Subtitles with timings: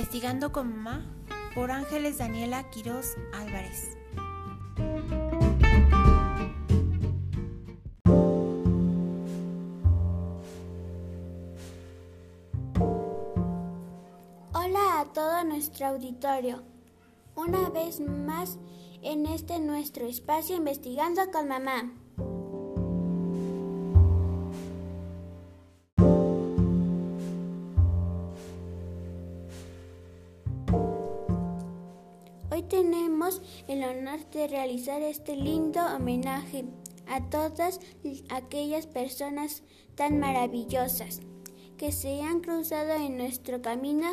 [0.00, 1.04] Investigando con mamá
[1.54, 3.98] por Ángeles Daniela Quiroz Álvarez.
[14.54, 16.62] Hola a todo nuestro auditorio.
[17.34, 18.58] Una vez más
[19.02, 21.92] en este nuestro espacio investigando con mamá.
[34.00, 36.64] De realizar este lindo homenaje
[37.06, 37.80] a todas
[38.30, 39.62] aquellas personas
[39.94, 41.20] tan maravillosas
[41.76, 44.08] que se han cruzado en nuestro camino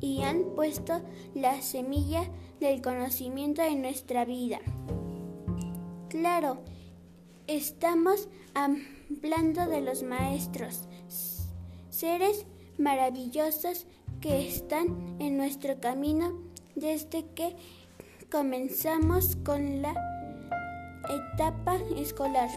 [0.00, 1.02] y han puesto
[1.36, 4.58] la semilla del conocimiento en nuestra vida.
[6.08, 6.58] Claro,
[7.46, 10.88] estamos hablando de los maestros,
[11.90, 12.44] seres
[12.76, 13.86] maravillosos
[14.20, 16.32] que están en nuestro camino
[16.74, 17.54] desde que
[18.30, 19.94] comenzamos con la
[21.08, 22.50] etapa escolar.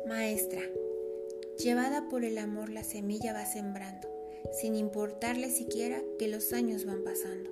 [0.07, 0.61] Maestra,
[1.57, 4.07] llevada por el amor la semilla va sembrando,
[4.51, 7.49] sin importarle siquiera que los años van pasando.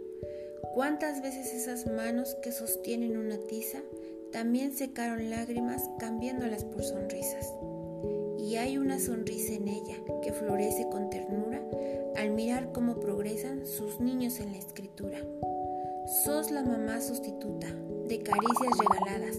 [0.73, 3.83] ¿Cuántas veces esas manos que sostienen una tiza
[4.33, 7.53] también secaron lágrimas cambiándolas por sonrisas?
[8.39, 11.61] Y hay una sonrisa en ella que florece con ternura
[12.17, 15.19] al mirar cómo progresan sus niños en la escritura.
[16.25, 17.67] Sos la mamá sustituta
[18.07, 19.37] de caricias regaladas,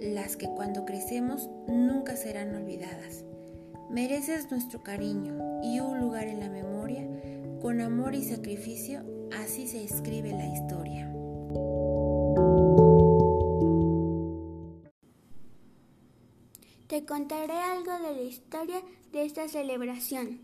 [0.00, 3.24] las que cuando crecemos nunca serán olvidadas.
[3.90, 7.06] Mereces nuestro cariño y un lugar en la memoria,
[7.60, 9.02] con amor y sacrificio,
[9.40, 11.11] así se escribe la historia.
[17.06, 18.82] Contaré algo de la historia
[19.12, 20.40] de esta celebración.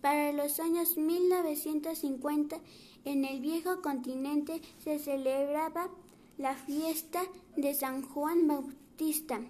[0.00, 2.58] Para los años 1950,
[3.04, 5.88] en el viejo continente se celebraba
[6.36, 7.22] la fiesta
[7.56, 9.40] de San Juan Bautista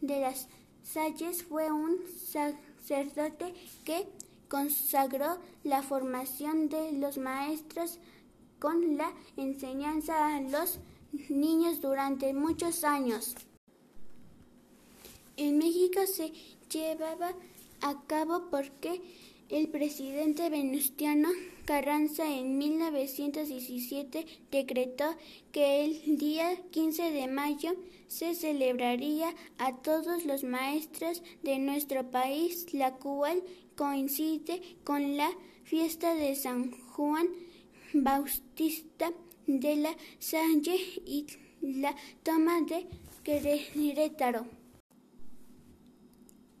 [0.00, 0.48] de las
[0.82, 1.96] Salles fue un
[2.30, 3.54] sacerdote
[3.84, 4.06] que
[4.48, 7.98] consagró la formación de los maestros
[8.58, 10.78] con la enseñanza a los
[11.30, 13.34] niños durante muchos años.
[16.06, 16.32] Se
[16.70, 17.34] llevaba
[17.80, 19.00] a cabo porque
[19.48, 21.28] el presidente Venustiano
[21.64, 25.04] Carranza en 1917 decretó
[25.50, 27.74] que el día 15 de mayo
[28.06, 33.42] se celebraría a todos los maestros de nuestro país, la cual
[33.76, 35.30] coincide con la
[35.62, 37.28] fiesta de San Juan
[37.94, 39.12] Bautista
[39.46, 40.76] de la Salle
[41.06, 41.26] y
[41.62, 42.86] la toma de
[43.22, 44.63] Querétaro.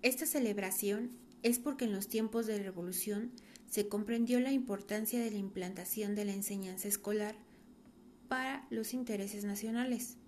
[0.04, 3.32] Esta celebración es porque en los tiempos de revolución
[3.70, 7.36] se comprendió la importancia de la implantación de la enseñanza escolar
[8.28, 10.18] para los intereses nacionales.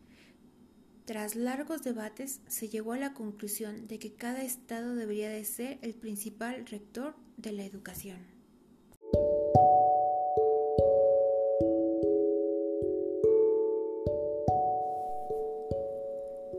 [1.05, 5.79] Tras largos debates se llegó a la conclusión de que cada estado debería de ser
[5.83, 8.21] el principal rector de la educación.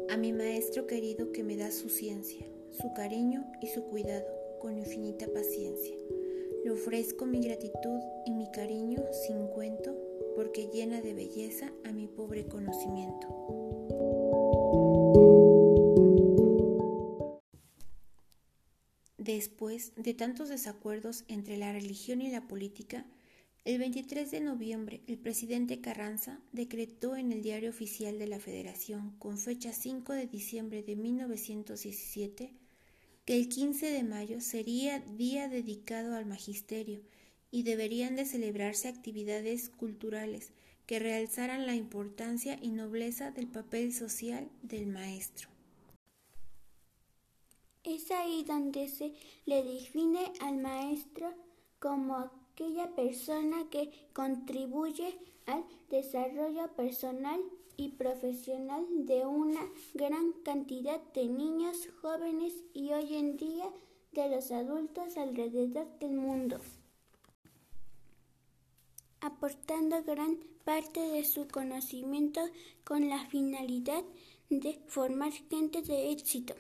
[0.07, 2.45] A mi maestro querido que me da su ciencia,
[2.79, 4.27] su cariño y su cuidado
[4.59, 5.95] con infinita paciencia.
[6.63, 9.96] Le ofrezco mi gratitud y mi cariño sin cuento,
[10.35, 13.28] porque llena de belleza a mi pobre conocimiento.
[19.17, 23.05] Después de tantos desacuerdos entre la religión y la política,
[23.66, 29.16] el 23 de noviembre el presidente Carranza decretó en el Diario Oficial de la Federación,
[29.19, 32.53] con fecha 5 de diciembre de 1917,
[33.28, 37.02] que el 15 de mayo sería día dedicado al magisterio
[37.52, 40.53] y deberían de celebrarse actividades culturales
[40.85, 45.50] que realzaran la importancia y nobleza del papel social del maestro.
[47.84, 49.14] Es ahí donde se
[49.46, 51.34] le define al maestro
[51.79, 57.41] como aquella persona que contribuye al desarrollo personal
[57.78, 59.62] y profesional de una
[59.94, 63.72] gran cantidad de niños, jóvenes y hoy en día
[64.12, 66.59] de los adultos alrededor del mundo,
[69.22, 72.41] aportando gran parte de su conocimiento
[72.84, 74.03] con la finalidad
[74.50, 76.56] de formar gente de éxito.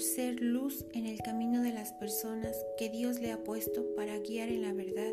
[0.00, 4.48] Ser luz en el camino de las personas que Dios le ha puesto para guiar
[4.48, 5.12] en la verdad,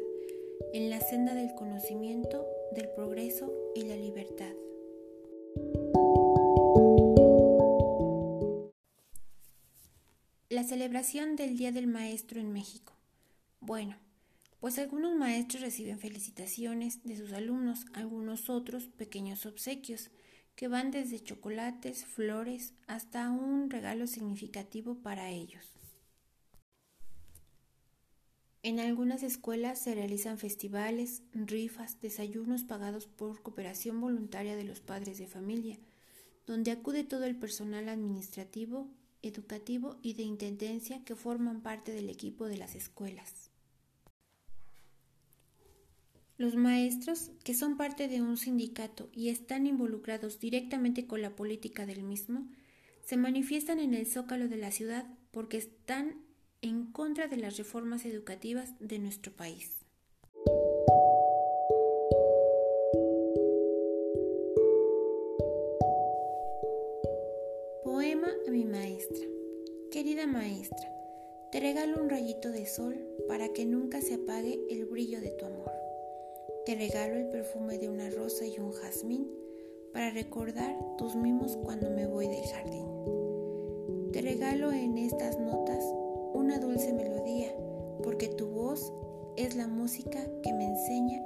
[0.74, 4.54] en la senda del conocimiento, del progreso y la libertad.
[10.50, 12.94] La celebración del Día del Maestro en México.
[13.60, 13.98] Bueno,
[14.60, 20.10] pues algunos maestros reciben felicitaciones de sus alumnos, algunos otros pequeños obsequios
[20.58, 25.78] que van desde chocolates, flores, hasta un regalo significativo para ellos.
[28.64, 35.20] En algunas escuelas se realizan festivales, rifas, desayunos pagados por cooperación voluntaria de los padres
[35.20, 35.78] de familia,
[36.48, 38.90] donde acude todo el personal administrativo,
[39.22, 43.52] educativo y de intendencia que forman parte del equipo de las escuelas.
[46.38, 51.88] Los maestros, que son parte de un sindicato y están involucrados directamente con la política
[51.88, 52.48] del mismo,
[53.04, 56.22] se manifiestan en el zócalo de la ciudad porque están
[56.62, 59.84] en contra de las reformas educativas de nuestro país.
[67.84, 69.26] Poema a mi maestra.
[69.92, 70.88] Querida maestra,
[71.52, 72.96] te regalo un rayito de sol
[73.28, 75.77] para que nunca se apague el brillo de tu amor.
[76.68, 79.26] Te regalo el perfume de una rosa y un jazmín
[79.94, 84.12] para recordar tus mimos cuando me voy del jardín.
[84.12, 85.82] Te regalo en estas notas
[86.34, 87.56] una dulce melodía,
[88.04, 88.92] porque tu voz
[89.38, 91.26] es la música que me enseña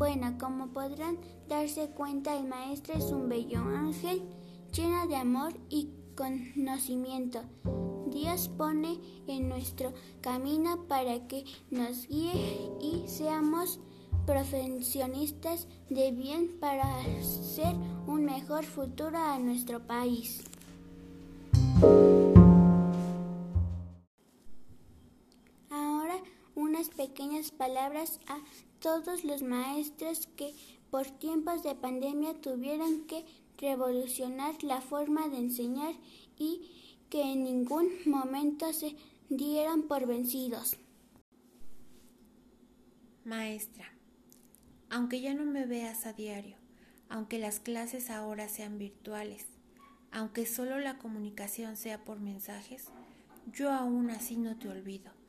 [0.00, 4.22] Bueno, como podrán darse cuenta, el maestro es un bello ángel
[4.72, 7.42] lleno de amor y conocimiento.
[8.06, 9.92] Dios pone en nuestro
[10.22, 13.78] camino para que nos guíe y seamos
[14.24, 17.74] profesionistas de bien para hacer
[18.06, 20.40] un mejor futuro a nuestro país.
[27.20, 28.38] Pequeñas palabras a
[28.80, 30.54] todos los maestros que
[30.90, 33.26] por tiempos de pandemia tuvieron que
[33.58, 35.92] revolucionar la forma de enseñar
[36.38, 38.96] y que en ningún momento se
[39.28, 40.78] dieran por vencidos.
[43.26, 43.92] Maestra,
[44.88, 46.56] aunque ya no me veas a diario,
[47.10, 49.44] aunque las clases ahora sean virtuales,
[50.10, 52.86] aunque solo la comunicación sea por mensajes,
[53.52, 55.19] yo aún así no te olvido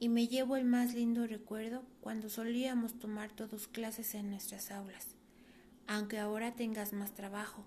[0.00, 5.14] y me llevo el más lindo recuerdo cuando solíamos tomar todos clases en nuestras aulas.
[5.86, 7.66] Aunque ahora tengas más trabajo,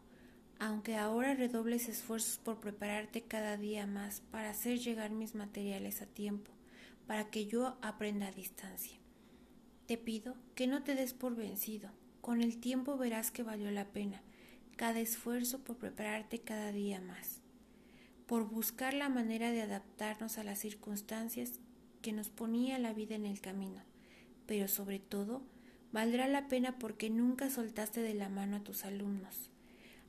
[0.58, 6.08] aunque ahora redobles esfuerzos por prepararte cada día más para hacer llegar mis materiales a
[6.08, 6.52] tiempo,
[7.06, 8.98] para que yo aprenda a distancia.
[9.86, 13.86] Te pido que no te des por vencido, con el tiempo verás que valió la
[13.86, 14.24] pena
[14.76, 17.42] cada esfuerzo por prepararte cada día más,
[18.26, 21.60] por buscar la manera de adaptarnos a las circunstancias
[22.04, 23.82] que nos ponía la vida en el camino,
[24.46, 25.42] pero sobre todo
[25.92, 29.50] valdrá la pena porque nunca soltaste de la mano a tus alumnos,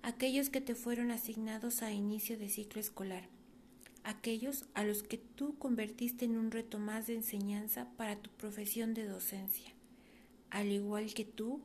[0.02, 3.28] aquellos que te fueron asignados a inicio de ciclo escolar,
[4.02, 8.92] aquellos a los que tú convertiste en un reto más de enseñanza para tu profesión
[8.92, 9.72] de docencia.
[10.50, 11.62] Al igual que tú,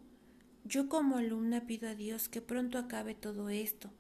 [0.64, 3.92] yo como alumna pido a Dios que pronto acabe todo esto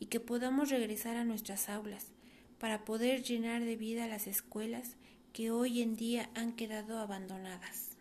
[0.00, 2.12] y que podamos regresar a nuestras aulas
[2.58, 4.96] para poder llenar de vida las escuelas
[5.34, 7.96] que hoy en día han quedado abandonadas.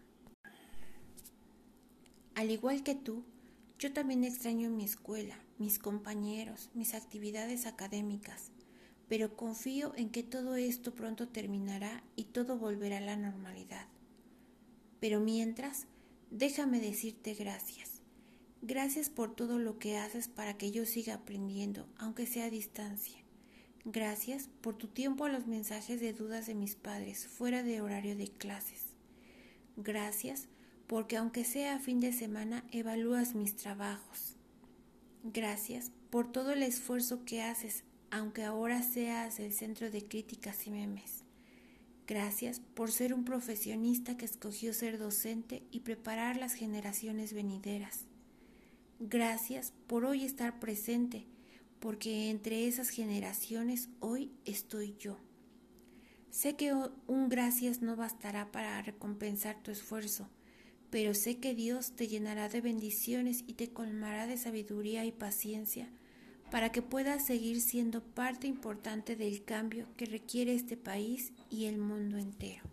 [2.35, 3.23] Al igual que tú,
[3.79, 8.51] yo también extraño mi escuela, mis compañeros, mis actividades académicas,
[9.09, 13.87] pero confío en que todo esto pronto terminará y todo volverá a la normalidad.
[14.99, 15.87] Pero mientras,
[16.29, 18.03] déjame decirte gracias.
[18.61, 23.22] Gracias por todo lo que haces para que yo siga aprendiendo, aunque sea a distancia.
[23.85, 28.15] Gracias por tu tiempo a los mensajes de dudas de mis padres fuera de horario
[28.15, 28.93] de clases.
[29.75, 30.47] Gracias
[30.87, 34.35] porque aunque sea fin de semana evalúas mis trabajos.
[35.23, 40.71] Gracias por todo el esfuerzo que haces aunque ahora seas el centro de críticas y
[40.71, 41.23] memes.
[42.05, 48.05] Gracias por ser un profesionista que escogió ser docente y preparar las generaciones venideras.
[48.99, 51.25] Gracias por hoy estar presente,
[51.83, 55.17] porque entre esas generaciones hoy estoy yo.
[56.29, 56.73] Sé que
[57.07, 60.29] un gracias no bastará para recompensar tu esfuerzo,
[60.89, 65.89] pero sé que Dios te llenará de bendiciones y te colmará de sabiduría y paciencia
[66.51, 71.79] para que puedas seguir siendo parte importante del cambio que requiere este país y el
[71.79, 72.63] mundo entero.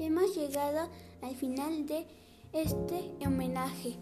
[0.00, 0.90] Hemos llegado
[1.22, 2.06] al final de
[2.52, 3.96] este homenaje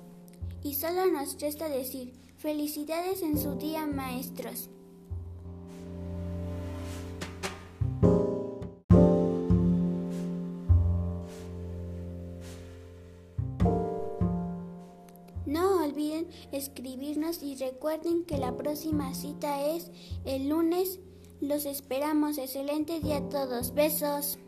[0.62, 4.70] y solo nos resta decir felicidades en su día maestros.
[15.46, 19.90] No olviden escribirnos y recuerden que la próxima cita es
[20.24, 21.00] el lunes.
[21.40, 22.38] Los esperamos.
[22.38, 23.74] Excelente día a todos.
[23.74, 24.38] Besos.